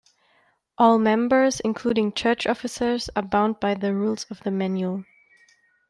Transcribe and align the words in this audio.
All 0.79 0.97
members, 0.97 1.59
including 1.59 2.13
church 2.13 2.47
officers, 2.47 3.07
are 3.15 3.21
bound 3.21 3.59
by 3.59 3.75
the 3.75 3.93
rules 3.93 4.23
of 4.31 4.41
the 4.41 4.49
"Manual". 4.49 5.05